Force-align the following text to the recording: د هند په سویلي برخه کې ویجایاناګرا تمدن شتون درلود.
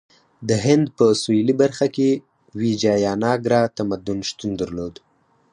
د 0.49 0.51
هند 0.65 0.85
په 0.97 1.05
سویلي 1.21 1.55
برخه 1.61 1.85
کې 1.95 2.09
ویجایاناګرا 2.59 3.61
تمدن 3.77 4.19
شتون 4.29 4.51
درلود. 4.61 4.95